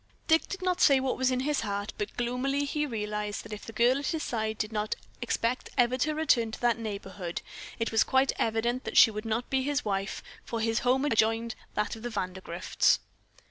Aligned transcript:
Dick 0.27 0.47
did 0.47 0.63
not 0.63 0.81
say 0.81 0.99
what 0.99 1.15
was 1.15 1.29
in 1.29 1.41
his 1.41 1.59
heart, 1.59 1.93
but 1.95 2.17
gloomily 2.17 2.65
he 2.65 2.87
realized 2.87 3.43
that 3.45 3.53
if 3.53 3.65
the 3.67 3.71
girl 3.71 3.99
at 3.99 4.07
his 4.07 4.23
side 4.23 4.57
did 4.57 4.71
not 4.71 4.95
expect 5.21 5.69
ever 5.77 5.95
to 5.99 6.15
return 6.15 6.51
to 6.51 6.59
that 6.59 6.79
neighborhood, 6.79 7.43
it 7.77 7.91
was 7.91 8.03
quite 8.03 8.31
evident 8.39 8.83
that 8.83 8.97
she 8.97 9.11
would 9.11 9.25
not 9.25 9.47
be 9.51 9.61
his 9.61 9.85
wife, 9.85 10.23
for 10.43 10.59
his 10.59 10.79
home 10.79 11.05
adjoined 11.05 11.53
that 11.75 11.95
of 11.95 12.01
the 12.01 12.09
Vandergrifts. 12.09 12.97